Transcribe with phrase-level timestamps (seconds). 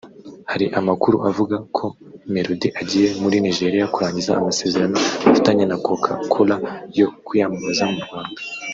[0.51, 1.85] Hari amakuru avuga ko
[2.33, 4.97] Melodie agiye muri Nigeria kurangiza amasezerano
[5.29, 6.55] afitanye na Coca Cola
[6.99, 8.39] yo kuyamamaza mu Rwanda